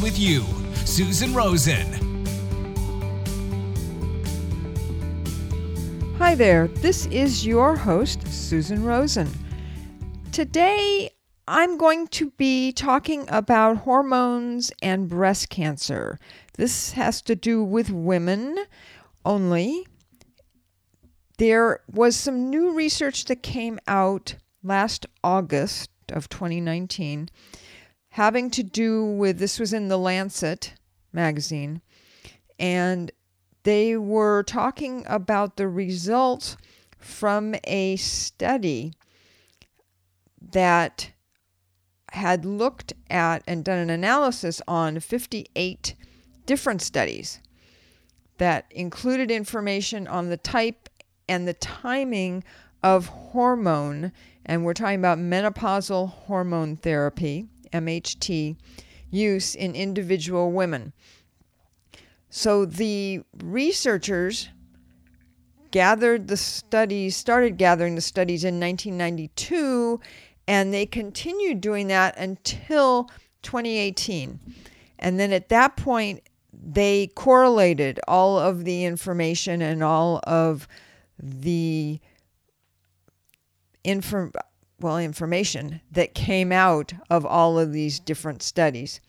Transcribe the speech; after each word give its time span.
with 0.00 0.18
you. 0.18 0.44
Susan 0.84 1.34
Rosen. 1.34 1.86
Hi 6.18 6.34
there, 6.34 6.68
this 6.68 7.06
is 7.06 7.46
your 7.46 7.76
host, 7.76 8.26
Susan 8.28 8.84
Rosen. 8.84 9.28
Today, 10.32 11.10
I'm 11.48 11.76
going 11.76 12.08
to 12.08 12.30
be 12.30 12.72
talking 12.72 13.24
about 13.28 13.78
hormones 13.78 14.72
and 14.82 15.08
breast 15.08 15.50
cancer. 15.50 16.18
This 16.56 16.92
has 16.92 17.22
to 17.22 17.36
do 17.36 17.62
with 17.62 17.90
women 17.90 18.58
only. 19.24 19.86
There 21.38 21.80
was 21.92 22.16
some 22.16 22.50
new 22.50 22.74
research 22.74 23.26
that 23.26 23.42
came 23.42 23.78
out 23.86 24.36
last 24.62 25.06
August 25.22 25.90
of 26.10 26.28
2019 26.28 27.28
having 28.16 28.50
to 28.50 28.62
do 28.62 29.04
with 29.04 29.38
this 29.38 29.60
was 29.60 29.74
in 29.74 29.88
the 29.88 29.98
Lancet 29.98 30.72
magazine, 31.12 31.82
and 32.58 33.10
they 33.62 33.94
were 33.94 34.42
talking 34.42 35.04
about 35.06 35.58
the 35.58 35.68
results 35.68 36.56
from 36.98 37.54
a 37.64 37.94
study 37.96 38.94
that 40.40 41.10
had 42.12 42.46
looked 42.46 42.94
at 43.10 43.42
and 43.46 43.62
done 43.62 43.76
an 43.76 43.90
analysis 43.90 44.62
on 44.66 44.98
58 44.98 45.94
different 46.46 46.80
studies 46.80 47.40
that 48.38 48.64
included 48.70 49.30
information 49.30 50.06
on 50.06 50.30
the 50.30 50.38
type 50.38 50.88
and 51.28 51.46
the 51.46 51.52
timing 51.52 52.42
of 52.82 53.08
hormone, 53.08 54.10
and 54.46 54.64
we're 54.64 54.72
talking 54.72 54.98
about 54.98 55.18
menopausal 55.18 56.08
hormone 56.08 56.76
therapy, 56.76 57.46
MHT, 57.84 58.56
use 59.10 59.54
in 59.54 59.74
individual 59.74 60.52
women. 60.52 60.92
So 62.30 62.64
the 62.64 63.22
researchers 63.42 64.48
gathered 65.70 66.28
the 66.28 66.36
studies, 66.36 67.16
started 67.16 67.56
gathering 67.56 67.94
the 67.94 68.00
studies 68.00 68.44
in 68.44 68.60
1992, 68.60 70.00
and 70.48 70.72
they 70.72 70.86
continued 70.86 71.60
doing 71.60 71.88
that 71.88 72.16
until 72.18 73.10
2018. 73.42 74.40
And 74.98 75.20
then 75.20 75.32
at 75.32 75.48
that 75.50 75.76
point, 75.76 76.22
they 76.52 77.08
correlated 77.08 78.00
all 78.08 78.38
of 78.38 78.64
the 78.64 78.84
information 78.84 79.62
and 79.62 79.82
all 79.82 80.20
of 80.24 80.66
the 81.18 82.00
inform 83.84 84.32
well 84.80 84.98
information 84.98 85.80
that 85.90 86.14
came 86.14 86.52
out 86.52 86.92
of 87.08 87.24
all 87.24 87.58
of 87.58 87.72
these 87.72 87.98
different 87.98 88.42
studies. 88.42 89.00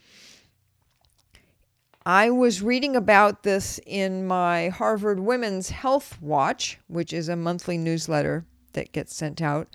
I 2.06 2.30
was 2.30 2.62
reading 2.62 2.96
about 2.96 3.44
this 3.44 3.82
in 3.86 4.26
my 4.26 4.70
Harvard 4.70 5.20
Women's 5.20 5.72
Health 5.72 6.22
Watch, 6.22 6.80
which 6.88 7.12
is 7.12 7.28
a 7.28 7.36
monthly 7.36 7.78
newsletter 7.78 8.46
that 8.74 8.94
gets 8.94 9.14
sent 9.14 9.42
out. 9.42 9.68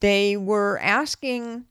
They 0.00 0.36
were 0.36 0.78
asking 0.80 1.66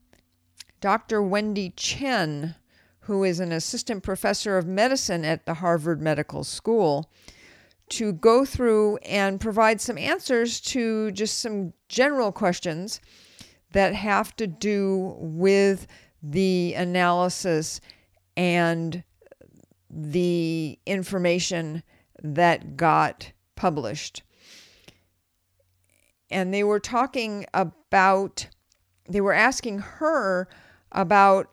Dr. 0.80 1.22
Wendy 1.22 1.74
Chen, 1.76 2.54
who 3.00 3.24
is 3.24 3.38
an 3.40 3.52
assistant 3.52 4.02
professor 4.02 4.56
of 4.56 4.66
medicine 4.66 5.24
at 5.24 5.44
the 5.44 5.54
Harvard 5.54 6.00
Medical 6.00 6.44
School, 6.44 7.10
to 7.90 8.12
go 8.12 8.44
through 8.44 8.96
and 8.98 9.40
provide 9.40 9.80
some 9.80 9.98
answers 9.98 10.60
to 10.60 11.10
just 11.12 11.38
some 11.38 11.72
general 11.88 12.32
questions 12.32 13.00
that 13.72 13.94
have 13.94 14.34
to 14.36 14.46
do 14.46 15.14
with 15.18 15.86
the 16.22 16.74
analysis 16.74 17.80
and 18.36 19.02
the 19.90 20.78
information 20.86 21.82
that 22.22 22.76
got 22.76 23.32
published. 23.56 24.22
And 26.30 26.52
they 26.52 26.64
were 26.64 26.80
talking 26.80 27.46
about, 27.54 28.48
they 29.08 29.20
were 29.20 29.32
asking 29.32 29.78
her 29.78 30.48
about 30.92 31.50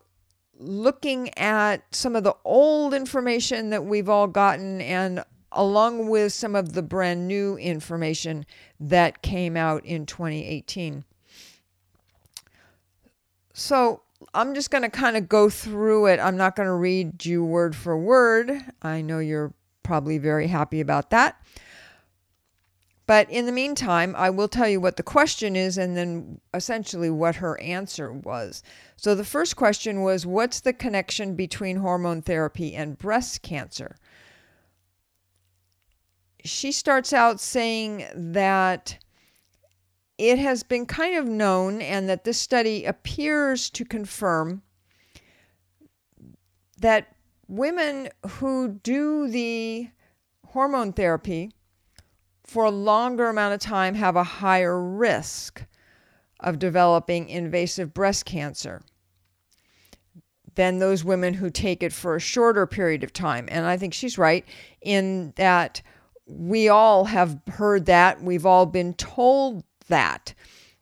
looking 0.57 1.37
at 1.37 1.83
some 1.93 2.15
of 2.15 2.23
the 2.23 2.35
old 2.45 2.93
information 2.93 3.69
that 3.69 3.85
we've 3.85 4.09
all 4.09 4.27
gotten 4.27 4.81
and 4.81 5.23
along 5.55 6.09
with 6.09 6.33
some 6.33 6.55
of 6.55 6.73
the 6.73 6.83
brand 6.83 7.27
new 7.27 7.57
information 7.57 8.45
that 8.79 9.21
came 9.21 9.57
out 9.57 9.83
in 9.85 10.05
2018. 10.05 11.03
So 13.53 14.01
I'm 14.33 14.53
just 14.53 14.69
going 14.69 14.83
to 14.83 14.89
kind 14.89 15.17
of 15.17 15.29
go 15.29 15.49
through 15.49 16.07
it. 16.07 16.19
I'm 16.19 16.37
not 16.37 16.55
going 16.55 16.67
to 16.67 16.73
read 16.73 17.25
you 17.25 17.43
word 17.43 17.75
for 17.75 17.97
word. 17.97 18.51
I 18.81 19.01
know 19.01 19.19
you're 19.19 19.53
probably 19.81 20.17
very 20.17 20.47
happy 20.47 20.81
about 20.81 21.09
that. 21.11 21.41
But 23.07 23.29
in 23.29 23.45
the 23.45 23.51
meantime, 23.51 24.15
I 24.17 24.31
will 24.31 24.47
tell 24.47 24.67
you 24.67 24.81
what 24.81 24.97
the 24.97 25.03
question 25.03 25.55
is 25.55 25.77
and 25.77 25.95
then 25.95 26.41
essentially 26.53 27.09
what 27.09 27.35
her 27.35 27.59
answer 27.61 28.11
was. 28.11 28.63
So 28.97 29.13
the 29.13 29.23
first 29.23 29.55
question 29.55 30.01
was 30.01 30.25
What's 30.25 30.59
the 30.59 30.73
connection 30.73 31.35
between 31.35 31.77
hormone 31.77 32.23
therapy 32.23 32.73
and 32.73 32.97
breast 32.97 33.43
cancer? 33.43 33.95
She 36.45 36.71
starts 36.71 37.11
out 37.11 37.39
saying 37.39 38.05
that 38.13 38.97
it 40.17 40.39
has 40.39 40.63
been 40.63 40.85
kind 40.85 41.17
of 41.17 41.27
known 41.27 41.81
and 41.81 42.07
that 42.07 42.23
this 42.23 42.39
study 42.39 42.85
appears 42.85 43.69
to 43.71 43.83
confirm 43.83 44.61
that 46.77 47.15
women 47.47 48.09
who 48.27 48.69
do 48.69 49.27
the 49.27 49.89
hormone 50.47 50.93
therapy 50.93 51.51
for 52.43 52.65
a 52.65 52.71
longer 52.71 53.27
amount 53.27 53.53
of 53.53 53.59
time 53.59 53.95
have 53.95 54.15
a 54.15 54.23
higher 54.23 54.81
risk 54.81 55.65
of 56.39 56.59
developing 56.59 57.27
invasive 57.27 57.93
breast 57.93 58.25
cancer 58.25 58.81
than 60.55 60.79
those 60.79 61.03
women 61.03 61.33
who 61.33 61.49
take 61.49 61.83
it 61.83 61.91
for 61.91 62.15
a 62.15 62.19
shorter 62.19 62.65
period 62.65 63.03
of 63.03 63.11
time. 63.11 63.47
And 63.51 63.65
I 63.65 63.77
think 63.77 63.93
she's 63.93 64.17
right 64.17 64.45
in 64.81 65.33
that 65.35 65.81
we 66.25 66.69
all 66.69 67.05
have 67.05 67.39
heard 67.49 67.85
that. 67.85 68.21
We've 68.21 68.45
all 68.45 68.65
been 68.65 68.93
told 68.93 69.63
that 69.87 70.33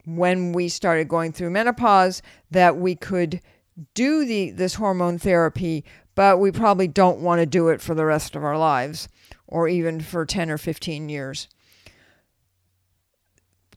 when 0.05 0.53
we 0.53 0.69
started 0.69 1.07
going 1.07 1.31
through 1.31 1.49
menopause 1.49 2.21
that 2.51 2.77
we 2.77 2.95
could 2.95 3.41
do 3.93 4.25
the 4.25 4.51
this 4.51 4.75
hormone 4.75 5.17
therapy, 5.17 5.83
but 6.15 6.39
we 6.39 6.51
probably 6.51 6.87
don't 6.87 7.19
want 7.19 7.39
to 7.39 7.45
do 7.45 7.69
it 7.69 7.81
for 7.81 7.95
the 7.95 8.05
rest 8.05 8.35
of 8.35 8.43
our 8.43 8.57
lives 8.57 9.07
or 9.47 9.67
even 9.67 9.99
for 9.99 10.25
10 10.25 10.49
or 10.49 10.57
15 10.57 11.09
years. 11.09 11.47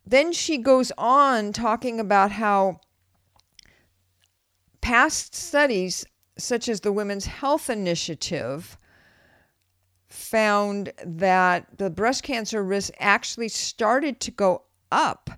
Then 0.06 0.32
she 0.32 0.58
goes 0.58 0.92
on 0.96 1.52
talking 1.52 1.98
about 1.98 2.32
how 2.32 2.80
past 4.80 5.34
studies 5.34 6.04
such 6.38 6.68
as 6.68 6.80
the 6.80 6.92
Women's 6.92 7.26
Health 7.26 7.68
Initiative 7.68 8.78
found 10.30 10.92
that 11.04 11.78
the 11.78 11.90
breast 11.90 12.22
cancer 12.22 12.62
risk 12.62 12.92
actually 12.98 13.48
started 13.48 14.20
to 14.20 14.30
go 14.30 14.62
up 14.90 15.30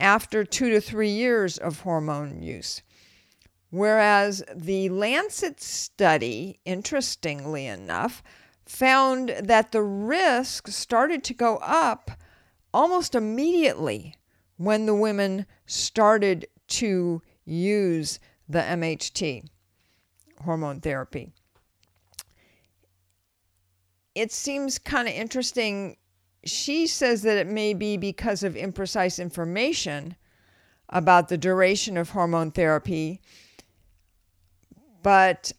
after 0.00 0.44
two 0.44 0.70
to 0.70 0.80
three 0.80 1.10
years 1.10 1.58
of 1.58 1.80
hormone 1.80 2.42
use. 2.42 2.82
Whereas 3.70 4.42
the 4.54 4.88
Lancet 4.88 5.60
study, 5.60 6.58
interestingly 6.64 7.66
enough, 7.66 8.22
found 8.64 9.34
that 9.42 9.72
the 9.72 9.82
risk 9.82 10.68
started 10.68 11.22
to 11.24 11.34
go 11.34 11.56
up 11.56 12.10
almost 12.72 13.14
immediately 13.14 14.14
when 14.56 14.86
the 14.86 14.94
women 14.94 15.46
started 15.66 16.46
to 16.68 17.22
use 17.44 18.20
the 18.48 18.60
MHT 18.60 19.44
hormone 20.44 20.80
therapy 20.80 21.32
it 24.18 24.32
seems 24.32 24.78
kind 24.78 25.06
of 25.06 25.14
interesting. 25.14 25.96
She 26.44 26.86
says 26.86 27.22
that 27.22 27.38
it 27.38 27.46
may 27.46 27.72
be 27.72 27.96
because 27.96 28.42
of 28.42 28.54
imprecise 28.54 29.20
information 29.20 30.16
about 30.88 31.28
the 31.28 31.38
duration 31.38 31.96
of 31.96 32.10
hormone 32.10 32.50
therapy. 32.50 33.20
But 35.02 35.52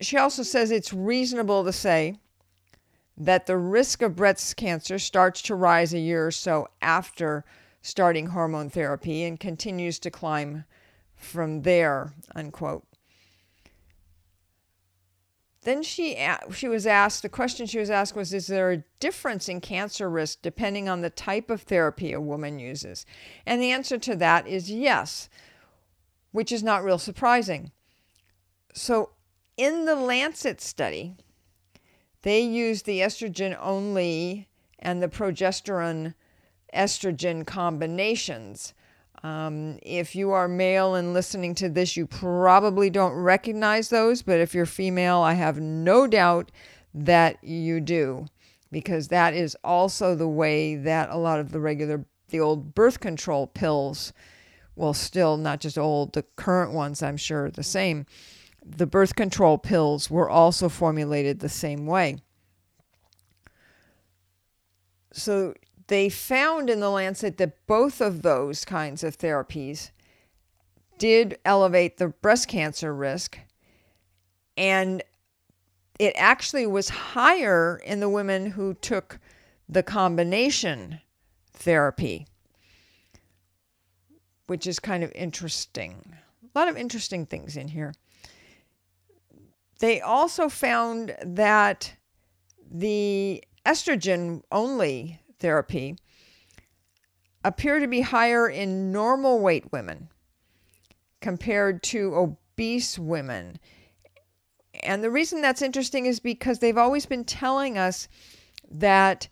she 0.00 0.16
also 0.16 0.42
says 0.44 0.70
it's 0.70 0.92
reasonable 0.92 1.64
to 1.64 1.72
say 1.72 2.18
that 3.16 3.46
the 3.46 3.56
risk 3.56 4.00
of 4.02 4.14
breast 4.14 4.56
cancer 4.56 4.98
starts 4.98 5.42
to 5.42 5.56
rise 5.56 5.92
a 5.92 5.98
year 5.98 6.28
or 6.28 6.30
so 6.30 6.68
after 6.80 7.44
starting 7.82 8.26
hormone 8.26 8.70
therapy 8.70 9.24
and 9.24 9.40
continues 9.40 9.98
to 9.98 10.10
climb 10.10 10.64
from 11.16 11.62
there, 11.62 12.12
unquote. 12.36 12.84
Then 15.62 15.82
she 15.82 16.16
she 16.52 16.68
was 16.68 16.86
asked 16.86 17.22
the 17.22 17.28
question 17.28 17.66
she 17.66 17.78
was 17.78 17.90
asked 17.90 18.14
was 18.14 18.32
is 18.32 18.46
there 18.46 18.70
a 18.70 18.84
difference 19.00 19.48
in 19.48 19.60
cancer 19.60 20.08
risk 20.08 20.40
depending 20.40 20.88
on 20.88 21.00
the 21.00 21.10
type 21.10 21.50
of 21.50 21.62
therapy 21.62 22.12
a 22.12 22.20
woman 22.20 22.58
uses? 22.58 23.04
And 23.44 23.60
the 23.60 23.72
answer 23.72 23.98
to 23.98 24.16
that 24.16 24.46
is 24.46 24.70
yes, 24.70 25.28
which 26.30 26.52
is 26.52 26.62
not 26.62 26.84
real 26.84 26.98
surprising. 26.98 27.72
So 28.72 29.10
in 29.56 29.84
the 29.84 29.96
Lancet 29.96 30.60
study, 30.60 31.16
they 32.22 32.40
used 32.40 32.86
the 32.86 33.00
estrogen 33.00 33.56
only 33.60 34.48
and 34.78 35.02
the 35.02 35.08
progesterone 35.08 36.14
estrogen 36.72 37.44
combinations. 37.44 38.74
Um, 39.22 39.78
if 39.82 40.14
you 40.14 40.30
are 40.30 40.48
male 40.48 40.94
and 40.94 41.12
listening 41.12 41.54
to 41.56 41.68
this, 41.68 41.96
you 41.96 42.06
probably 42.06 42.90
don't 42.90 43.14
recognize 43.14 43.88
those, 43.88 44.22
but 44.22 44.40
if 44.40 44.54
you're 44.54 44.66
female, 44.66 45.18
I 45.18 45.34
have 45.34 45.60
no 45.60 46.06
doubt 46.06 46.50
that 46.94 47.42
you 47.42 47.80
do, 47.80 48.26
because 48.70 49.08
that 49.08 49.34
is 49.34 49.56
also 49.64 50.14
the 50.14 50.28
way 50.28 50.76
that 50.76 51.10
a 51.10 51.16
lot 51.16 51.40
of 51.40 51.50
the 51.50 51.60
regular, 51.60 52.04
the 52.28 52.40
old 52.40 52.74
birth 52.74 53.00
control 53.00 53.46
pills, 53.46 54.12
well, 54.76 54.94
still 54.94 55.36
not 55.36 55.60
just 55.60 55.76
old, 55.76 56.12
the 56.12 56.24
current 56.36 56.72
ones, 56.72 57.02
I'm 57.02 57.16
sure, 57.16 57.46
are 57.46 57.50
the 57.50 57.64
same 57.64 58.06
the 58.76 58.86
birth 58.86 59.14
control 59.14 59.58
pills 59.58 60.10
were 60.10 60.28
also 60.28 60.68
formulated 60.68 61.40
the 61.40 61.48
same 61.48 61.86
way. 61.86 62.18
So 65.12 65.54
they 65.88 66.08
found 66.08 66.70
in 66.70 66.80
the 66.80 66.90
Lancet 66.90 67.38
that 67.38 67.66
both 67.66 68.00
of 68.00 68.22
those 68.22 68.64
kinds 68.64 69.02
of 69.02 69.18
therapies 69.18 69.90
did 70.98 71.38
elevate 71.44 71.96
the 71.96 72.08
breast 72.08 72.48
cancer 72.48 72.94
risk, 72.94 73.38
and 74.56 75.02
it 75.98 76.12
actually 76.16 76.66
was 76.66 76.88
higher 76.88 77.80
in 77.84 78.00
the 78.00 78.08
women 78.08 78.46
who 78.46 78.74
took 78.74 79.18
the 79.68 79.82
combination 79.82 81.00
therapy, 81.52 82.26
which 84.46 84.66
is 84.66 84.78
kind 84.78 85.02
of 85.02 85.12
interesting. 85.14 86.14
A 86.54 86.58
lot 86.58 86.68
of 86.68 86.76
interesting 86.76 87.26
things 87.26 87.56
in 87.56 87.68
here. 87.68 87.94
They 89.80 90.00
also 90.00 90.48
found 90.48 91.16
that 91.24 91.94
the 92.70 93.42
estrogen 93.64 94.42
only 94.50 95.20
therapy 95.38 95.96
appear 97.44 97.78
to 97.78 97.86
be 97.86 98.00
higher 98.00 98.48
in 98.48 98.92
normal 98.92 99.40
weight 99.40 99.70
women 99.72 100.08
compared 101.20 101.82
to 101.82 102.14
obese 102.14 102.98
women. 102.98 103.58
And 104.82 105.02
the 105.02 105.10
reason 105.10 105.40
that's 105.40 105.62
interesting 105.62 106.06
is 106.06 106.20
because 106.20 106.58
they've 106.58 106.78
always 106.78 107.06
been 107.06 107.24
telling 107.24 107.78
us 107.78 108.08
that 108.70 109.28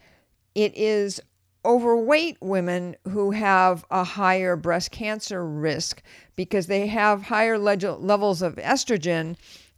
it 0.55 0.77
is 0.77 1.21
overweight 1.65 2.39
women 2.41 2.97
who 3.09 3.33
have 3.33 3.85
a 3.91 4.05
higher 4.05 4.57
breast 4.57 4.93
cancer 4.93 5.45
risk 5.45 6.03
because 6.37 6.69
they 6.69 6.87
have 6.87 7.23
higher 7.23 7.59
levels 7.59 8.41
of 8.41 8.55
estrogen 8.57 9.37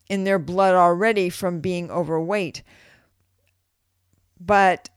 in 0.08 0.24
their 0.24 0.38
blood 0.38 0.74
already 0.74 1.30
from 1.30 1.60
being 1.60 1.90
overweight. 1.90 2.62
But 4.38 4.90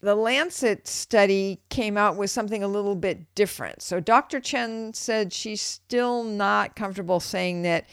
the 0.00 0.14
Lancet 0.14 0.86
study 0.86 1.60
came 1.70 1.96
out 1.96 2.16
with 2.16 2.30
something 2.30 2.62
a 2.62 2.68
little 2.68 2.94
bit 2.94 3.34
different. 3.34 3.82
So 3.82 3.98
Dr. 4.00 4.40
Chen 4.40 4.94
said 4.94 5.32
she's 5.32 5.60
still 5.60 6.22
not 6.22 6.76
comfortable 6.76 7.20
saying 7.20 7.62
that 7.62 7.86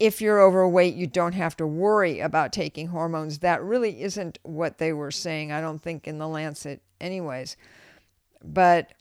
if 0.00 0.20
you're 0.20 0.42
overweight, 0.42 0.94
you 0.94 1.06
don't 1.06 1.34
have 1.34 1.56
to 1.58 1.66
worry 1.66 2.18
about 2.18 2.52
taking 2.52 2.88
hormones. 2.88 3.38
That 3.38 3.62
really 3.62 4.02
isn't 4.02 4.40
what 4.42 4.78
they 4.78 4.92
were 4.92 5.12
saying, 5.12 5.52
I 5.52 5.60
don't 5.60 5.80
think, 5.80 6.08
in 6.08 6.18
the 6.18 6.26
Lancet, 6.26 6.82
anyways. 7.00 7.56
But 8.42 8.92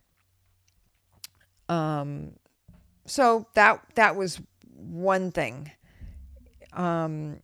um, 1.70 2.34
so 3.06 3.48
that 3.56 3.84
that 3.96 4.16
was 4.16 4.40
one 4.76 5.32
thing. 5.32 5.72
Um, 6.74 7.40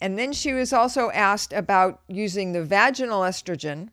and 0.00 0.18
then 0.18 0.32
she 0.32 0.52
was 0.52 0.72
also 0.72 1.10
asked 1.10 1.52
about 1.52 2.00
using 2.08 2.52
the 2.52 2.64
vaginal 2.64 3.22
estrogen. 3.22 3.90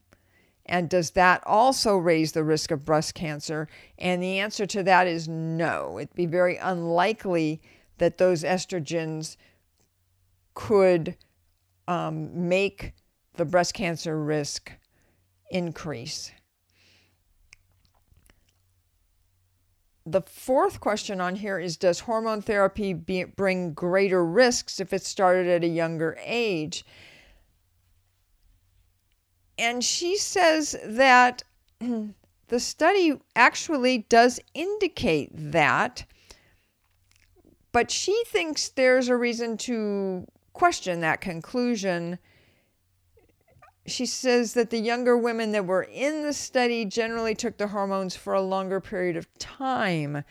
And 0.65 0.89
does 0.89 1.12
that 1.12 1.44
also 1.45 1.95
raise 1.95 2.31
the 2.31 2.44
risk 2.44 2.71
of 2.71 2.85
breast 2.85 3.13
cancer? 3.13 3.67
And 4.00 4.21
the 4.21 4.39
answer 4.39 4.65
to 4.65 4.83
that 4.83 5.07
is 5.07 5.27
no. 5.27 6.00
It'd 6.00 6.15
be 6.15 6.25
very 6.25 6.57
unlikely 6.57 7.62
that 8.00 8.17
those 8.17 8.44
estrogens 8.44 9.38
could 10.53 11.17
um, 11.88 12.50
make 12.50 12.94
the 13.35 13.45
breast 13.45 13.73
cancer 13.73 14.19
risk 14.21 14.71
increase. 15.51 16.31
the 20.06 20.21
fourth 20.21 20.79
question 20.79 21.19
on 21.19 21.35
here 21.35 21.57
is 21.59 21.77
Does 21.77 22.01
hormone 22.01 22.41
therapy 22.41 22.94
be, 22.94 23.23
bring 23.23 23.73
greater 23.73 24.23
risks 24.23 24.79
if 24.79 24.94
it 24.94 25.03
started 25.03 25.47
at 25.47 25.63
a 25.63 25.67
younger 25.67 26.17
age? 26.23 26.85
And 29.57 29.83
she 29.83 30.17
says 30.17 30.75
that 30.83 31.43
the 32.47 32.59
study 32.59 33.19
actually 33.35 33.99
does 34.09 34.39
indicate 34.53 35.29
that, 35.33 36.05
but 37.71 37.91
she 37.91 38.23
thinks 38.27 38.69
there's 38.69 39.07
a 39.07 39.15
reason 39.15 39.57
to 39.57 40.27
question 40.53 41.01
that 41.01 41.21
conclusion 41.21 42.17
she 43.87 44.05
says 44.05 44.53
that 44.53 44.69
the 44.69 44.79
younger 44.79 45.17
women 45.17 45.51
that 45.51 45.65
were 45.65 45.83
in 45.83 46.23
the 46.23 46.33
study 46.33 46.85
generally 46.85 47.35
took 47.35 47.57
the 47.57 47.67
hormones 47.67 48.15
for 48.15 48.33
a 48.33 48.41
longer 48.41 48.81
period 48.81 49.15
of 49.15 49.31
time. 49.37 50.23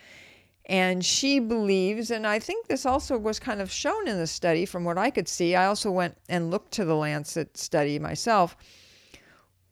And 0.65 1.05
she 1.05 1.39
believes, 1.39 2.11
and 2.11 2.25
I 2.25 2.39
think 2.39 2.67
this 2.67 2.85
also 2.85 3.17
was 3.17 3.39
kind 3.39 3.61
of 3.61 3.71
shown 3.71 4.07
in 4.07 4.17
the 4.17 4.27
study 4.27 4.65
from 4.65 4.83
what 4.83 4.97
I 4.97 5.09
could 5.09 5.27
see. 5.27 5.55
I 5.55 5.67
also 5.67 5.91
went 5.91 6.17
and 6.27 6.51
looked 6.51 6.71
to 6.73 6.85
the 6.85 6.95
Lancet 6.95 7.55
study 7.55 7.99
myself, 7.99 8.57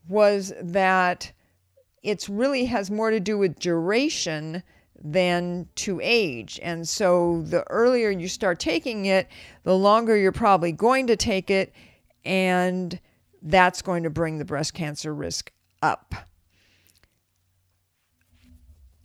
was 0.07 0.53
that 0.61 1.31
it 2.01 2.27
really 2.29 2.65
has 2.65 2.91
more 2.91 3.11
to 3.11 3.19
do 3.19 3.37
with 3.37 3.59
duration 3.59 4.63
than 5.03 5.67
to 5.75 5.99
age. 6.01 6.59
And 6.63 6.87
so 6.87 7.43
the 7.45 7.63
earlier 7.69 8.09
you 8.09 8.27
start 8.27 8.59
taking 8.59 9.05
it, 9.05 9.27
the 9.63 9.77
longer 9.77 10.15
you're 10.15 10.31
probably 10.31 10.71
going 10.71 11.07
to 11.07 11.15
take 11.15 11.49
it. 11.49 11.73
And 12.25 12.99
that's 13.41 13.81
going 13.81 14.03
to 14.03 14.09
bring 14.09 14.37
the 14.37 14.45
breast 14.45 14.73
cancer 14.73 15.13
risk 15.13 15.51
up. 15.81 16.15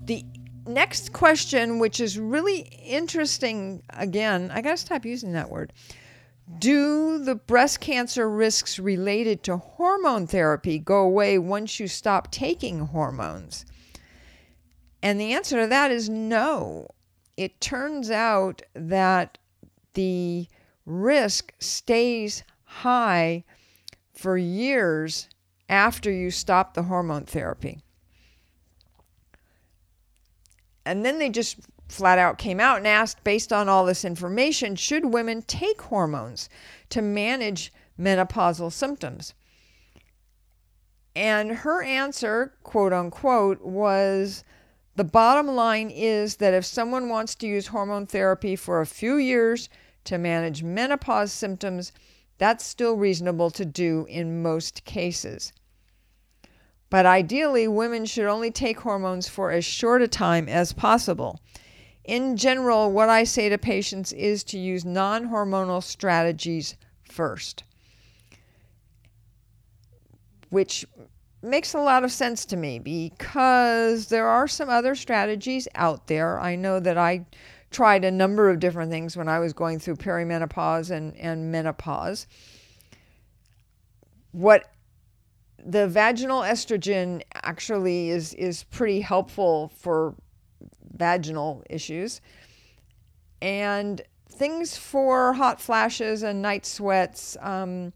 The 0.00 0.24
next 0.66 1.12
question, 1.12 1.80
which 1.80 1.98
is 2.00 2.18
really 2.18 2.60
interesting, 2.84 3.82
again, 3.90 4.50
I 4.54 4.60
got 4.60 4.72
to 4.72 4.76
stop 4.76 5.04
using 5.04 5.32
that 5.32 5.50
word. 5.50 5.72
Do 6.56 7.18
the 7.18 7.34
breast 7.34 7.80
cancer 7.80 8.28
risks 8.28 8.78
related 8.78 9.42
to 9.44 9.58
hormone 9.58 10.26
therapy 10.26 10.78
go 10.78 11.00
away 11.00 11.38
once 11.38 11.78
you 11.78 11.88
stop 11.88 12.30
taking 12.30 12.86
hormones? 12.86 13.66
And 15.02 15.20
the 15.20 15.32
answer 15.32 15.60
to 15.60 15.66
that 15.66 15.90
is 15.90 16.08
no. 16.08 16.88
It 17.36 17.60
turns 17.60 18.10
out 18.10 18.62
that 18.74 19.38
the 19.94 20.48
risk 20.86 21.52
stays 21.58 22.42
high 22.64 23.44
for 24.12 24.36
years 24.36 25.28
after 25.68 26.10
you 26.10 26.30
stop 26.30 26.74
the 26.74 26.84
hormone 26.84 27.26
therapy. 27.26 27.80
And 30.84 31.04
then 31.04 31.18
they 31.18 31.28
just 31.28 31.58
flat 31.88 32.18
out 32.18 32.38
came 32.38 32.60
out 32.60 32.78
and 32.78 32.86
asked, 32.86 33.24
based 33.24 33.52
on 33.52 33.68
all 33.68 33.84
this 33.84 34.04
information, 34.04 34.76
should 34.76 35.06
women 35.06 35.42
take 35.42 35.80
hormones 35.82 36.48
to 36.90 37.02
manage 37.02 37.72
menopausal 37.98 38.72
symptoms? 38.72 39.34
And 41.16 41.50
her 41.50 41.82
answer, 41.82 42.54
quote 42.62 42.92
unquote, 42.92 43.60
was 43.62 44.44
the 44.94 45.04
bottom 45.04 45.48
line 45.48 45.90
is 45.90 46.36
that 46.36 46.54
if 46.54 46.64
someone 46.64 47.08
wants 47.08 47.34
to 47.36 47.46
use 47.46 47.68
hormone 47.68 48.06
therapy 48.06 48.54
for 48.54 48.80
a 48.80 48.86
few 48.86 49.16
years 49.16 49.68
to 50.04 50.18
manage 50.18 50.62
menopause 50.62 51.32
symptoms, 51.32 51.92
that's 52.38 52.64
still 52.64 52.94
reasonable 52.94 53.50
to 53.50 53.64
do 53.64 54.06
in 54.08 54.42
most 54.42 54.84
cases. 54.84 55.52
But 56.90 57.04
ideally, 57.04 57.68
women 57.68 58.06
should 58.06 58.26
only 58.26 58.50
take 58.50 58.80
hormones 58.80 59.28
for 59.28 59.50
as 59.50 59.64
short 59.64 60.02
a 60.02 60.08
time 60.08 60.48
as 60.48 60.72
possible. 60.72 61.40
In 62.08 62.38
general, 62.38 62.90
what 62.90 63.10
I 63.10 63.24
say 63.24 63.50
to 63.50 63.58
patients 63.58 64.12
is 64.12 64.42
to 64.44 64.58
use 64.58 64.82
non 64.82 65.28
hormonal 65.28 65.82
strategies 65.82 66.74
first, 67.04 67.64
which 70.48 70.86
makes 71.42 71.74
a 71.74 71.78
lot 71.78 72.04
of 72.04 72.10
sense 72.10 72.46
to 72.46 72.56
me 72.56 72.78
because 72.78 74.06
there 74.06 74.26
are 74.26 74.48
some 74.48 74.70
other 74.70 74.94
strategies 74.94 75.68
out 75.74 76.06
there. 76.06 76.40
I 76.40 76.56
know 76.56 76.80
that 76.80 76.96
I 76.96 77.26
tried 77.70 78.04
a 78.04 78.10
number 78.10 78.48
of 78.48 78.58
different 78.58 78.90
things 78.90 79.14
when 79.14 79.28
I 79.28 79.38
was 79.38 79.52
going 79.52 79.78
through 79.78 79.96
perimenopause 79.96 80.90
and, 80.90 81.14
and 81.18 81.52
menopause. 81.52 82.26
What 84.32 84.72
the 85.62 85.86
vaginal 85.86 86.40
estrogen 86.40 87.20
actually 87.34 88.08
is 88.08 88.32
is 88.32 88.64
pretty 88.64 89.02
helpful 89.02 89.70
for 89.76 90.14
vaginal 90.96 91.62
issues. 91.68 92.20
And 93.40 94.00
things 94.30 94.76
for 94.76 95.32
hot 95.32 95.60
flashes 95.60 96.22
and 96.22 96.42
night 96.42 96.66
sweats. 96.66 97.36
Um, 97.40 97.92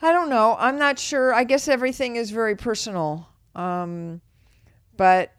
I 0.00 0.12
don't 0.12 0.28
know. 0.28 0.56
I'm 0.58 0.78
not 0.78 0.98
sure. 0.98 1.34
I 1.34 1.44
guess 1.44 1.68
everything 1.68 2.16
is 2.16 2.30
very 2.30 2.56
personal. 2.56 3.28
Um, 3.54 4.20
but 4.96 5.32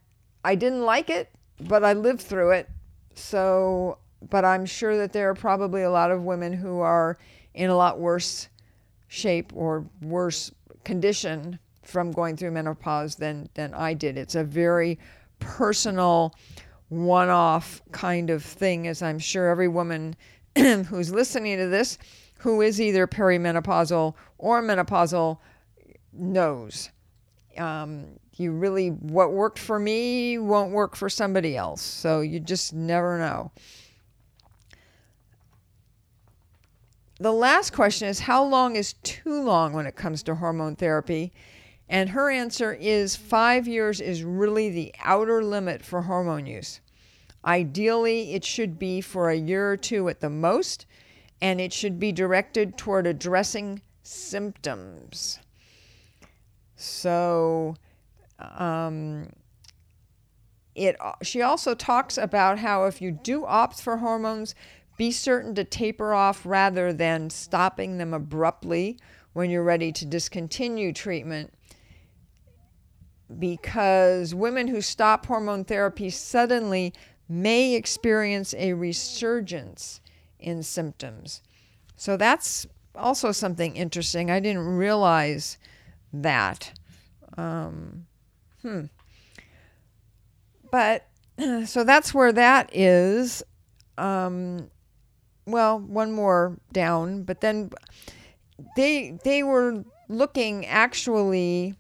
I 0.44 0.56
didn't 0.56 0.84
like 0.84 1.10
it, 1.10 1.30
but 1.62 1.84
I 1.84 1.94
lived 1.94 2.22
through 2.22 2.52
it. 2.52 2.70
So, 3.16 4.00
but 4.30 4.46
I'm 4.46 4.66
sure 4.66 4.98
that 4.98 5.14
there 5.14 5.30
are 5.30 5.36
probably 5.36 5.84
a 5.84 5.92
lot 5.92 6.12
of 6.12 6.24
women 6.24 6.54
who 6.54 6.80
are 6.80 7.18
in 7.54 7.70
a 7.70 7.76
lot 7.76 8.00
worse 8.00 8.50
shape 9.08 9.52
or 9.56 9.86
worse 10.02 10.52
condition 10.84 11.60
from 11.84 12.12
going 12.12 12.38
through 12.38 12.52
menopause 12.52 13.16
than 13.16 13.50
than 13.56 13.74
I 13.74 13.94
did. 13.94 14.18
It's 14.18 14.36
a 14.36 14.44
very 14.44 15.00
personal 15.40 16.36
one 16.90 17.30
off 17.30 17.82
kind 17.92 18.30
of 18.30 18.44
thing, 18.44 18.88
as 18.88 19.02
I'm 19.02 19.20
sure 19.20 19.50
every 19.50 19.68
woman 19.68 20.16
who's 20.58 21.12
listening 21.12 21.58
to 21.58 21.68
this 21.68 21.98
who 22.40 22.62
is 22.62 22.80
either 22.80 23.06
perimenopausal 23.06 24.14
or 24.38 24.62
menopausal 24.62 25.40
knows. 26.14 26.90
Um, 27.58 28.18
you 28.36 28.52
really, 28.52 28.90
what 28.90 29.34
worked 29.34 29.60
for 29.60 29.78
me 29.78 30.38
won't 30.38 30.72
work 30.72 30.96
for 30.96 31.10
somebody 31.10 31.58
else. 31.58 31.82
So 31.82 32.22
you 32.22 32.40
just 32.40 32.74
never 32.74 33.18
know. 33.18 33.52
The 37.20 37.34
last 37.34 37.74
question 37.74 38.08
is 38.08 38.20
How 38.20 38.44
long 38.44 38.78
is 38.78 38.94
too 39.04 39.44
long 39.44 39.74
when 39.74 39.86
it 39.86 39.98
comes 39.98 40.24
to 40.24 40.36
hormone 40.36 40.78
therapy? 40.78 41.34
And 41.90 42.12
her 42.12 42.30
answer 42.30 42.72
is 42.72 43.16
five 43.16 43.68
years 43.68 44.00
is 44.00 44.24
really 44.24 44.70
the 44.70 44.94
outer 45.04 45.44
limit 45.44 45.84
for 45.84 46.04
hormone 46.04 46.46
use. 46.46 46.82
Ideally, 47.44 48.34
it 48.34 48.46
should 48.46 48.78
be 48.78 49.02
for 49.02 49.30
a 49.30 49.36
year 49.36 49.72
or 49.72 49.78
two 49.78 50.08
at 50.08 50.20
the 50.20 50.30
most, 50.30 50.86
and 51.42 51.60
it 51.60 51.74
should 51.74 52.00
be 52.00 52.12
directed 52.12 52.78
toward 52.78 53.08
addressing 53.08 53.82
symptoms. 54.04 55.40
So, 56.76 57.76
um, 58.38 59.30
it, 60.76 60.96
she 61.24 61.42
also 61.42 61.74
talks 61.74 62.18
about 62.18 62.60
how 62.60 62.86
if 62.86 63.02
you 63.02 63.12
do 63.12 63.46
opt 63.46 63.82
for 63.82 63.98
hormones, 63.98 64.54
be 64.96 65.12
certain 65.12 65.56
to 65.56 65.64
taper 65.64 66.14
off 66.14 66.46
rather 66.46 66.94
than 66.94 67.32
stopping 67.32 67.98
them 67.98 68.14
abruptly 68.14 69.00
when 69.34 69.50
you're 69.50 69.64
ready 69.64 69.92
to 69.94 70.06
discontinue 70.06 70.94
treatment 70.94 71.54
because 73.38 74.34
women 74.34 74.68
who 74.68 74.82
stop 74.82 75.26
hormone 75.26 75.64
therapy 75.64 76.10
suddenly 76.10 76.94
may 77.28 77.76
experience 77.76 78.56
a 78.58 78.74
resurgence 78.74 80.02
in 80.40 80.64
symptoms. 80.64 81.42
So 81.96 82.18
that's 82.18 82.66
also 82.96 83.32
something 83.32 83.76
interesting. 83.76 84.32
I 84.32 84.40
didn't 84.40 84.66
realize 84.66 85.58
that. 86.12 86.72
Um, 87.38 88.08
hmm. 88.62 88.86
But 90.72 91.06
so 91.66 91.84
that's 91.84 92.14
where 92.14 92.32
that 92.32 92.76
is. 92.76 93.44
Um, 93.98 94.70
well, 95.46 95.80
one 95.80 96.12
more 96.12 96.58
down, 96.72 97.24
but 97.24 97.42
then 97.42 97.72
they 98.76 99.18
they 99.24 99.44
were 99.44 99.84
looking 100.08 100.66
actually 100.66 101.76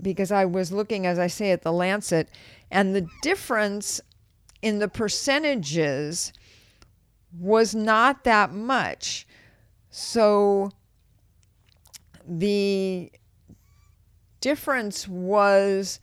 because 0.00 0.32
I 0.32 0.44
was 0.44 0.72
looking, 0.72 1.06
as 1.06 1.18
I 1.18 1.26
say, 1.26 1.50
at 1.50 1.62
the 1.62 1.72
Lancet, 1.72 2.28
and 2.70 2.94
the 2.94 3.06
difference 3.22 4.00
in 4.62 4.78
the 4.78 4.88
percentages 4.88 6.32
was 7.38 7.74
not 7.74 8.24
that 8.24 8.52
much. 8.52 9.26
So 9.90 10.70
the 12.26 13.12
difference 14.40 15.06
was, 15.06 16.00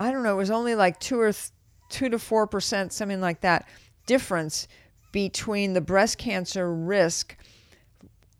I 0.00 0.10
don't 0.10 0.22
know, 0.22 0.34
it 0.34 0.36
was 0.36 0.50
only 0.50 0.74
like 0.74 1.00
two 1.00 1.20
or 1.20 1.32
th- 1.32 1.50
two 1.88 2.08
to 2.08 2.18
four 2.18 2.46
percent, 2.46 2.92
something 2.92 3.20
like 3.20 3.40
that, 3.40 3.68
difference 4.06 4.68
between 5.12 5.72
the 5.72 5.80
breast 5.80 6.18
cancer 6.18 6.72
risk 6.74 7.36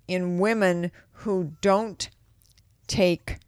in 0.06 0.38
women 0.38 0.90
who 1.12 1.52
don't 1.60 2.08
take 2.86 3.38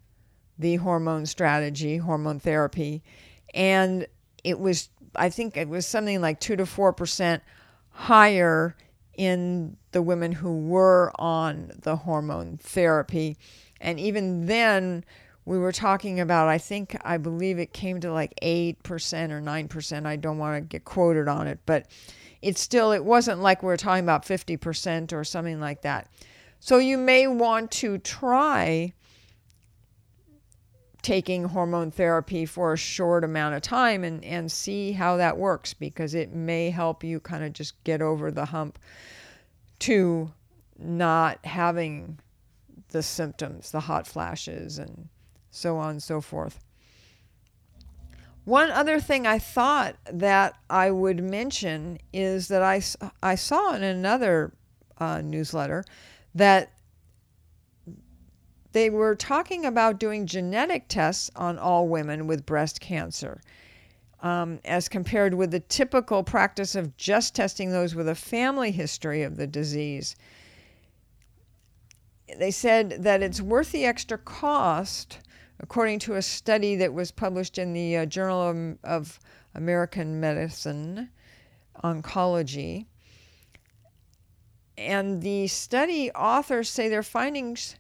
the 0.61 0.77
hormone 0.77 1.27
strategy, 1.27 1.97
hormone 1.97 2.39
therapy, 2.39 3.03
and 3.55 4.07
it 4.45 4.59
was 4.59 4.91
I 5.17 5.31
think 5.31 5.57
it 5.57 5.69
was 5.69 5.87
something 5.87 6.21
like 6.21 6.39
two 6.39 6.57
to 6.57 6.67
four 6.67 6.93
percent 6.93 7.43
higher 7.91 8.77
in 9.15 9.77
the 9.93 10.03
women 10.03 10.33
who 10.33 10.59
were 10.59 11.13
on 11.19 11.73
the 11.83 11.97
hormone 11.97 12.59
therapy, 12.59 13.39
and 13.81 13.99
even 13.99 14.47
then 14.47 15.05
we 15.47 15.59
were 15.59 15.73
talking 15.73 16.21
about 16.21 16.49
I 16.49 16.59
think 16.59 16.97
I 17.05 17.17
believe 17.17 17.59
it 17.59 17.73
came 17.73 17.99
to 18.01 18.13
like 18.13 18.35
eight 18.43 18.83
percent 18.83 19.33
or 19.33 19.41
nine 19.41 19.67
percent. 19.67 20.07
I 20.07 20.17
don't 20.17 20.39
want 20.39 20.57
to 20.57 20.61
get 20.61 20.85
quoted 20.85 21.27
on 21.27 21.47
it, 21.47 21.59
but 21.65 21.87
it's 22.43 22.61
still 22.61 22.93
it 22.93 23.05
wasn't 23.05 23.41
like 23.41 23.63
we're 23.63 23.79
talking 23.79 24.05
about 24.05 24.27
fifty 24.27 24.59
percent 24.59 25.15
or 25.15 25.25
something 25.25 25.59
like 25.59 25.83
that. 25.83 26.11
So 26.61 26.77
you 26.77 26.99
may 26.99 27.27
want 27.27 27.71
to 27.73 27.97
try 27.97 28.93
taking 31.03 31.45
hormone 31.45 31.91
therapy 31.91 32.45
for 32.45 32.73
a 32.73 32.77
short 32.77 33.25
amount 33.25 33.55
of 33.55 33.63
time 33.63 34.05
and, 34.05 34.25
and 34.25 34.51
see 34.51 34.93
how 34.93 35.17
that 35.17 35.37
works 35.37 35.75
because 35.75 36.15
it 36.15 36.33
may 36.33 36.71
help 36.71 37.03
you 37.03 37.21
kind 37.21 37.45
of 37.45 37.53
just 37.53 37.83
get 37.85 38.03
over 38.03 38.31
the 38.31 38.47
hump 38.47 38.79
to 39.79 40.31
not 40.79 41.45
having 41.45 42.19
the 42.91 43.03
symptoms, 43.03 43.71
the 43.71 43.81
hot 43.81 44.07
flashes, 44.07 44.79
and 44.79 45.09
so 45.51 45.77
on 45.77 45.91
and 45.91 46.03
so 46.03 46.21
forth. 46.21 46.61
One 48.45 48.71
other 48.71 49.01
thing 49.01 49.27
I 49.27 49.39
thought 49.39 49.97
that 50.11 50.55
I 50.69 50.91
would 50.91 51.23
mention 51.23 51.99
is 52.13 52.49
that 52.49 52.63
I, 52.63 52.83
I 53.23 53.35
saw 53.35 53.75
in 53.75 53.83
another 53.83 54.53
uh, 54.99 55.21
newsletter 55.21 55.85
that 56.35 56.73
they 58.73 58.91
were 58.91 59.15
talking 59.15 59.65
about 59.65 59.99
doing 59.99 60.27
genetic 60.27 60.89
tests 60.89 61.31
on 61.35 61.59
all 61.59 61.89
women 61.89 62.27
with 62.27 62.47
breast 62.47 62.81
cancer. 62.81 63.41
Um, 64.23 64.61
as 64.67 64.89
compared 64.89 65.33
with 65.33 65.51
the 65.51 65.61
typical 65.61 66.23
practice 66.23 66.75
of 66.75 66.97
just 66.97 67.35
testing 67.35 67.71
those 67.71 67.95
with 67.95 68.07
a 68.07 68.15
family 68.15 68.71
history 68.71 69.23
of 69.23 69.37
the 69.37 69.47
disease. 69.47 70.15
They 72.39 72.51
said 72.51 73.03
that 73.03 73.23
it's 73.23 73.41
worth 73.41 73.73
the 73.73 73.87
extra 73.87 74.19
cost, 74.19 75.21
according 75.59 76.01
to 76.01 76.17
a 76.17 76.23
study 76.23 76.77
that 76.77 76.93
was 76.93 77.11
published 77.11 77.57
in 77.57 77.73
the 77.73 77.97
uh, 77.97 78.07
Journal 78.07 78.43
of, 78.43 78.79
of 78.85 79.21
American 79.55 80.21
Medicine 80.21 81.09
Oncology. 81.83 82.85
And 84.77 85.23
the 85.23 85.47
study 85.47 86.11
authors 86.13 86.69
say 86.69 86.89
their 86.89 87.03
findings 87.03 87.77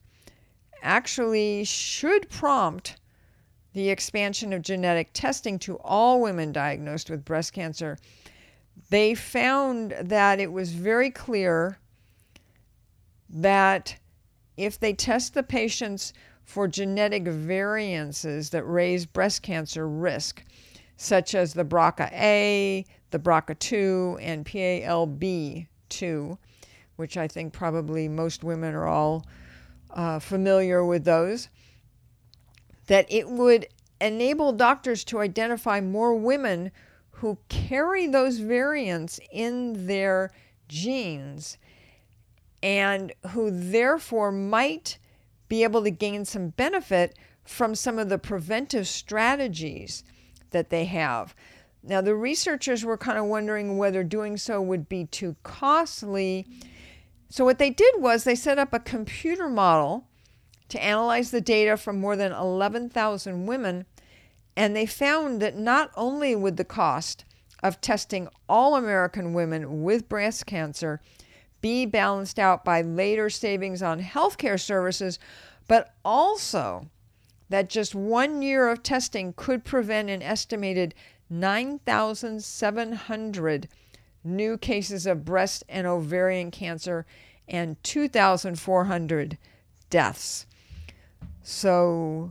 actually 0.82 1.64
should 1.64 2.28
prompt 2.30 2.96
the 3.72 3.90
expansion 3.90 4.52
of 4.52 4.62
genetic 4.62 5.10
testing 5.12 5.58
to 5.60 5.76
all 5.78 6.20
women 6.20 6.52
diagnosed 6.52 7.08
with 7.10 7.24
breast 7.24 7.52
cancer. 7.52 7.98
They 8.88 9.14
found 9.14 9.94
that 10.00 10.40
it 10.40 10.52
was 10.52 10.72
very 10.72 11.10
clear 11.10 11.78
that 13.28 13.96
if 14.56 14.78
they 14.78 14.92
test 14.92 15.34
the 15.34 15.42
patients 15.42 16.12
for 16.42 16.66
genetic 16.66 17.24
variances 17.24 18.50
that 18.50 18.64
raise 18.64 19.06
breast 19.06 19.42
cancer 19.42 19.88
risk, 19.88 20.42
such 20.96 21.34
as 21.34 21.54
the 21.54 21.64
BRCA, 21.64 22.12
A, 22.12 22.84
the 23.10 23.18
BRCA2, 23.18 24.18
and 24.20 24.44
PALB2, 24.44 26.38
which 26.96 27.16
I 27.16 27.28
think 27.28 27.52
probably 27.52 28.08
most 28.08 28.42
women 28.42 28.74
are 28.74 28.86
all 28.86 29.24
uh, 29.94 30.18
familiar 30.18 30.84
with 30.84 31.04
those, 31.04 31.48
that 32.86 33.06
it 33.08 33.28
would 33.28 33.66
enable 34.00 34.52
doctors 34.52 35.04
to 35.04 35.20
identify 35.20 35.80
more 35.80 36.14
women 36.14 36.70
who 37.10 37.38
carry 37.48 38.06
those 38.06 38.38
variants 38.38 39.20
in 39.30 39.86
their 39.86 40.30
genes 40.68 41.58
and 42.62 43.12
who 43.30 43.50
therefore 43.50 44.32
might 44.32 44.98
be 45.48 45.62
able 45.62 45.82
to 45.82 45.90
gain 45.90 46.24
some 46.24 46.48
benefit 46.48 47.18
from 47.44 47.74
some 47.74 47.98
of 47.98 48.08
the 48.08 48.18
preventive 48.18 48.86
strategies 48.86 50.04
that 50.50 50.70
they 50.70 50.84
have. 50.84 51.34
Now, 51.82 52.00
the 52.00 52.14
researchers 52.14 52.84
were 52.84 52.98
kind 52.98 53.18
of 53.18 53.24
wondering 53.26 53.78
whether 53.78 54.04
doing 54.04 54.36
so 54.36 54.60
would 54.60 54.88
be 54.88 55.06
too 55.06 55.36
costly. 55.42 56.46
So, 57.30 57.44
what 57.44 57.58
they 57.58 57.70
did 57.70 57.94
was 57.98 58.24
they 58.24 58.34
set 58.34 58.58
up 58.58 58.72
a 58.72 58.80
computer 58.80 59.48
model 59.48 60.08
to 60.68 60.82
analyze 60.82 61.30
the 61.30 61.40
data 61.40 61.76
from 61.76 62.00
more 62.00 62.16
than 62.16 62.32
11,000 62.32 63.46
women, 63.46 63.86
and 64.56 64.74
they 64.74 64.86
found 64.86 65.40
that 65.40 65.56
not 65.56 65.92
only 65.96 66.34
would 66.34 66.56
the 66.56 66.64
cost 66.64 67.24
of 67.62 67.80
testing 67.80 68.26
all 68.48 68.74
American 68.74 69.32
women 69.32 69.84
with 69.84 70.08
breast 70.08 70.44
cancer 70.46 71.00
be 71.60 71.86
balanced 71.86 72.40
out 72.40 72.64
by 72.64 72.82
later 72.82 73.30
savings 73.30 73.80
on 73.80 74.02
healthcare 74.02 74.58
services, 74.58 75.20
but 75.68 75.94
also 76.04 76.88
that 77.48 77.68
just 77.68 77.94
one 77.94 78.42
year 78.42 78.68
of 78.68 78.82
testing 78.82 79.32
could 79.36 79.62
prevent 79.62 80.10
an 80.10 80.22
estimated 80.22 80.96
9,700 81.28 83.68
new 84.22 84.58
cases 84.58 85.06
of 85.06 85.24
breast 85.24 85.64
and 85.68 85.86
ovarian 85.86 86.50
cancer 86.50 87.06
and 87.48 87.82
2,400 87.82 89.38
deaths. 89.88 90.46
So 91.42 92.30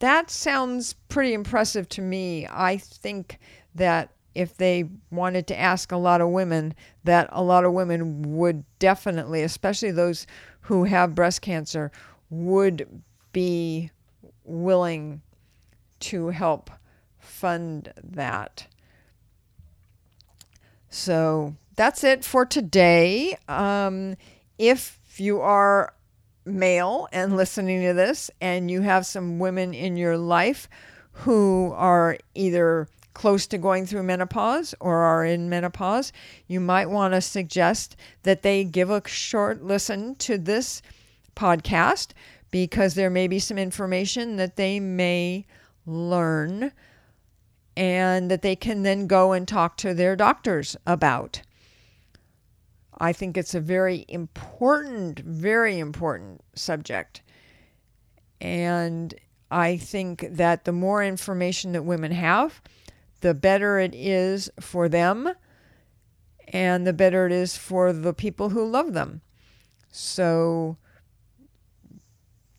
that 0.00 0.30
sounds 0.30 0.94
pretty 1.08 1.34
impressive 1.34 1.88
to 1.90 2.02
me. 2.02 2.46
I 2.50 2.78
think 2.78 3.38
that 3.74 4.10
if 4.34 4.56
they 4.56 4.88
wanted 5.10 5.46
to 5.48 5.58
ask 5.58 5.92
a 5.92 5.96
lot 5.96 6.20
of 6.20 6.30
women, 6.30 6.74
that 7.04 7.28
a 7.32 7.42
lot 7.42 7.64
of 7.64 7.72
women 7.72 8.36
would 8.36 8.64
definitely, 8.78 9.42
especially 9.42 9.90
those 9.90 10.26
who 10.62 10.84
have 10.84 11.14
breast 11.14 11.42
cancer, 11.42 11.90
would 12.30 13.02
be 13.32 13.90
willing 14.44 15.20
to 16.00 16.28
help 16.28 16.70
fund 17.18 17.92
that. 18.02 18.66
So 20.90 21.54
that's 21.76 22.04
it 22.04 22.24
for 22.24 22.44
today. 22.44 23.36
Um, 23.48 24.16
if 24.58 24.98
you 25.16 25.40
are 25.40 25.94
male 26.44 27.08
and 27.12 27.36
listening 27.36 27.82
to 27.82 27.94
this 27.94 28.30
and 28.40 28.70
you 28.70 28.82
have 28.82 29.06
some 29.06 29.38
women 29.38 29.72
in 29.72 29.96
your 29.96 30.18
life 30.18 30.68
who 31.12 31.72
are 31.76 32.18
either 32.34 32.88
close 33.14 33.46
to 33.46 33.58
going 33.58 33.86
through 33.86 34.02
menopause 34.02 34.74
or 34.80 34.98
are 34.98 35.24
in 35.24 35.48
menopause, 35.48 36.12
you 36.46 36.60
might 36.60 36.88
want 36.90 37.14
to 37.14 37.20
suggest 37.20 37.96
that 38.22 38.42
they 38.42 38.64
give 38.64 38.90
a 38.90 39.06
short 39.06 39.62
listen 39.62 40.14
to 40.16 40.38
this 40.38 40.82
podcast 41.36 42.08
because 42.50 42.94
there 42.94 43.10
may 43.10 43.28
be 43.28 43.38
some 43.38 43.58
information 43.58 44.36
that 44.36 44.56
they 44.56 44.80
may 44.80 45.44
learn 45.86 46.72
and 47.80 48.30
that 48.30 48.42
they 48.42 48.54
can 48.54 48.82
then 48.82 49.06
go 49.06 49.32
and 49.32 49.48
talk 49.48 49.74
to 49.78 49.94
their 49.94 50.14
doctors 50.14 50.76
about. 50.86 51.40
I 52.98 53.14
think 53.14 53.38
it's 53.38 53.54
a 53.54 53.60
very 53.60 54.04
important, 54.06 55.20
very 55.20 55.78
important 55.78 56.42
subject. 56.54 57.22
And 58.38 59.14
I 59.50 59.78
think 59.78 60.26
that 60.30 60.66
the 60.66 60.72
more 60.72 61.02
information 61.02 61.72
that 61.72 61.86
women 61.86 62.12
have, 62.12 62.60
the 63.22 63.32
better 63.32 63.78
it 63.78 63.94
is 63.94 64.50
for 64.60 64.86
them 64.86 65.32
and 66.48 66.86
the 66.86 66.92
better 66.92 67.24
it 67.24 67.32
is 67.32 67.56
for 67.56 67.94
the 67.94 68.12
people 68.12 68.50
who 68.50 68.68
love 68.68 68.92
them. 68.92 69.22
So 69.90 70.76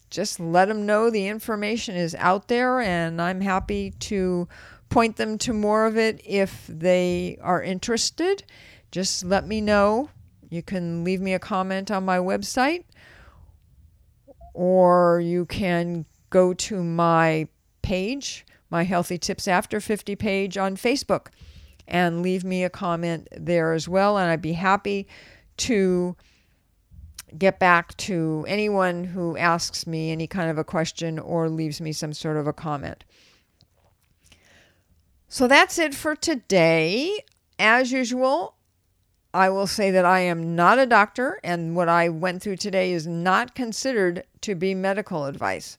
just 0.09 0.39
let 0.39 0.67
them 0.67 0.87
know 0.87 1.11
the 1.11 1.27
information 1.27 1.95
is 1.95 2.15
out 2.15 2.47
there, 2.47 2.81
and 2.81 3.21
I'm 3.21 3.41
happy 3.41 3.91
to 3.91 4.47
point 4.91 5.15
them 5.15 5.37
to 5.39 5.53
more 5.53 5.87
of 5.87 5.97
it 5.97 6.21
if 6.23 6.67
they 6.67 7.39
are 7.41 7.63
interested. 7.63 8.43
Just 8.91 9.23
let 9.25 9.47
me 9.47 9.61
know. 9.61 10.09
You 10.49 10.61
can 10.61 11.03
leave 11.03 11.21
me 11.21 11.33
a 11.33 11.39
comment 11.39 11.89
on 11.89 12.03
my 12.03 12.17
website, 12.17 12.83
or 14.53 15.21
you 15.21 15.45
can 15.45 16.05
go 16.29 16.53
to 16.53 16.83
my 16.83 17.47
page, 17.81 18.45
my 18.69 18.83
Healthy 18.83 19.17
Tips 19.17 19.47
After 19.47 19.79
50 19.79 20.15
page 20.17 20.57
on 20.57 20.75
Facebook, 20.75 21.27
and 21.87 22.21
leave 22.21 22.43
me 22.43 22.65
a 22.65 22.69
comment 22.69 23.29
there 23.31 23.71
as 23.71 23.87
well. 23.87 24.17
And 24.17 24.29
I'd 24.29 24.41
be 24.41 24.53
happy 24.53 25.07
to 25.57 26.17
get 27.37 27.59
back 27.59 27.95
to 27.95 28.43
anyone 28.45 29.05
who 29.05 29.37
asks 29.37 29.87
me 29.87 30.11
any 30.11 30.27
kind 30.27 30.49
of 30.49 30.57
a 30.57 30.65
question 30.65 31.17
or 31.17 31.47
leaves 31.47 31.79
me 31.79 31.93
some 31.93 32.11
sort 32.11 32.35
of 32.35 32.45
a 32.45 32.51
comment. 32.51 33.05
So 35.31 35.47
that's 35.47 35.79
it 35.79 35.95
for 35.95 36.13
today. 36.13 37.23
As 37.57 37.89
usual, 37.89 38.55
I 39.33 39.49
will 39.49 39.65
say 39.65 39.89
that 39.89 40.03
I 40.03 40.19
am 40.19 40.57
not 40.57 40.77
a 40.77 40.85
doctor, 40.85 41.39
and 41.41 41.73
what 41.73 41.87
I 41.87 42.09
went 42.09 42.41
through 42.41 42.57
today 42.57 42.91
is 42.91 43.07
not 43.07 43.55
considered 43.55 44.25
to 44.41 44.55
be 44.55 44.75
medical 44.75 45.27
advice. 45.27 45.77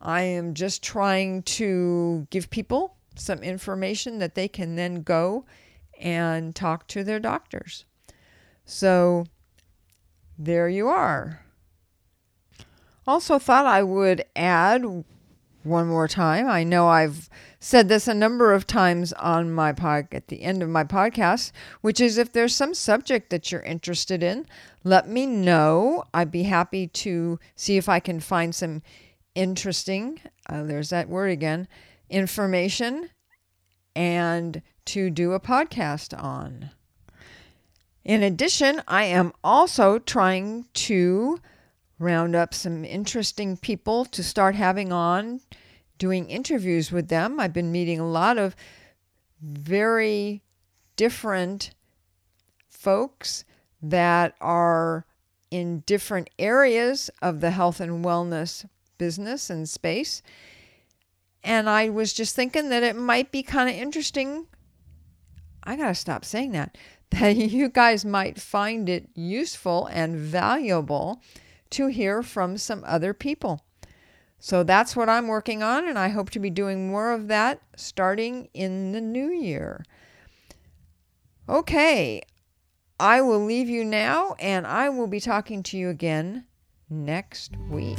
I 0.00 0.22
am 0.22 0.54
just 0.54 0.84
trying 0.84 1.42
to 1.58 2.28
give 2.30 2.48
people 2.48 2.94
some 3.16 3.40
information 3.40 4.20
that 4.20 4.36
they 4.36 4.46
can 4.46 4.76
then 4.76 5.02
go 5.02 5.46
and 5.98 6.54
talk 6.54 6.86
to 6.86 7.02
their 7.02 7.18
doctors. 7.18 7.86
So 8.64 9.24
there 10.38 10.68
you 10.68 10.86
are. 10.86 11.44
Also, 13.04 13.40
thought 13.40 13.66
I 13.66 13.82
would 13.82 14.24
add 14.36 15.04
one 15.62 15.86
more 15.86 16.08
time. 16.08 16.48
I 16.48 16.64
know 16.64 16.88
I've 16.88 17.28
said 17.58 17.88
this 17.88 18.08
a 18.08 18.14
number 18.14 18.52
of 18.52 18.66
times 18.66 19.12
on 19.14 19.52
my 19.52 19.72
pod 19.72 20.08
at 20.12 20.28
the 20.28 20.42
end 20.42 20.62
of 20.62 20.68
my 20.68 20.84
podcast, 20.84 21.52
which 21.80 22.00
is 22.00 22.16
if 22.16 22.32
there's 22.32 22.54
some 22.54 22.74
subject 22.74 23.30
that 23.30 23.52
you're 23.52 23.60
interested 23.62 24.22
in, 24.22 24.46
let 24.84 25.08
me 25.08 25.26
know. 25.26 26.04
I'd 26.14 26.30
be 26.30 26.44
happy 26.44 26.86
to 26.86 27.38
see 27.56 27.76
if 27.76 27.88
I 27.88 28.00
can 28.00 28.20
find 28.20 28.54
some 28.54 28.82
interesting, 29.34 30.20
uh, 30.48 30.62
there's 30.62 30.90
that 30.90 31.08
word 31.08 31.30
again, 31.30 31.68
information 32.08 33.10
and 33.94 34.62
to 34.86 35.10
do 35.10 35.32
a 35.32 35.40
podcast 35.40 36.20
on. 36.20 36.70
In 38.04 38.22
addition, 38.22 38.82
I 38.88 39.04
am 39.04 39.32
also 39.44 39.98
trying 39.98 40.66
to 40.72 41.38
round 42.00 42.34
up 42.34 42.54
some 42.54 42.84
interesting 42.84 43.56
people 43.58 44.06
to 44.06 44.24
start 44.24 44.56
having 44.56 44.90
on 44.90 45.40
doing 45.98 46.28
interviews 46.30 46.90
with 46.90 47.08
them. 47.08 47.38
I've 47.38 47.52
been 47.52 47.70
meeting 47.70 48.00
a 48.00 48.08
lot 48.08 48.38
of 48.38 48.56
very 49.40 50.42
different 50.96 51.72
folks 52.68 53.44
that 53.82 54.34
are 54.40 55.04
in 55.50 55.80
different 55.80 56.30
areas 56.38 57.10
of 57.20 57.40
the 57.40 57.50
health 57.50 57.80
and 57.80 58.02
wellness 58.04 58.66
business 58.96 59.50
and 59.50 59.68
space. 59.68 60.22
And 61.44 61.68
I 61.68 61.90
was 61.90 62.14
just 62.14 62.34
thinking 62.34 62.70
that 62.70 62.82
it 62.82 62.96
might 62.96 63.30
be 63.30 63.42
kind 63.42 63.68
of 63.68 63.74
interesting. 63.76 64.46
I 65.62 65.76
got 65.76 65.88
to 65.88 65.94
stop 65.94 66.24
saying 66.24 66.52
that 66.52 66.78
that 67.10 67.36
you 67.36 67.68
guys 67.68 68.04
might 68.04 68.40
find 68.40 68.88
it 68.88 69.10
useful 69.14 69.86
and 69.86 70.16
valuable 70.16 71.20
to 71.70 71.86
hear 71.86 72.22
from 72.22 72.56
some 72.56 72.82
other 72.86 73.14
people. 73.14 73.64
So 74.38 74.62
that's 74.62 74.96
what 74.96 75.08
I'm 75.08 75.28
working 75.28 75.62
on, 75.62 75.86
and 75.86 75.98
I 75.98 76.08
hope 76.08 76.30
to 76.30 76.38
be 76.38 76.50
doing 76.50 76.88
more 76.88 77.12
of 77.12 77.28
that 77.28 77.60
starting 77.76 78.48
in 78.54 78.92
the 78.92 79.00
new 79.00 79.28
year. 79.28 79.84
Okay, 81.48 82.22
I 82.98 83.20
will 83.20 83.44
leave 83.44 83.68
you 83.68 83.84
now, 83.84 84.34
and 84.38 84.66
I 84.66 84.88
will 84.88 85.08
be 85.08 85.20
talking 85.20 85.62
to 85.64 85.76
you 85.76 85.90
again 85.90 86.46
next 86.88 87.52
week. 87.68 87.98